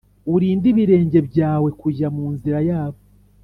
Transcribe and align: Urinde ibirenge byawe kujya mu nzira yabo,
Urinde 0.33 0.65
ibirenge 0.73 1.19
byawe 1.29 1.69
kujya 1.81 2.07
mu 2.15 2.25
nzira 2.33 2.59
yabo, 2.69 2.99